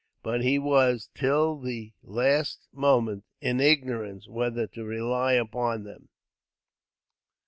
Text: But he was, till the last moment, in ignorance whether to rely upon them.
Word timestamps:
But 0.23 0.41
he 0.43 0.57
was, 0.57 1.11
till 1.13 1.59
the 1.59 1.93
last 2.01 2.67
moment, 2.73 3.23
in 3.39 3.59
ignorance 3.59 4.27
whether 4.27 4.65
to 4.65 4.83
rely 4.83 5.33
upon 5.33 5.83
them. 5.83 6.09